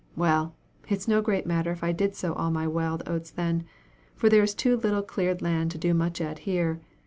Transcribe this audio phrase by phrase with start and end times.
[0.15, 0.55] Well!
[0.89, 3.65] it's no great matter if I did sow all my wild oats then,
[4.15, 6.79] for there is too little cleared land to do much at it here.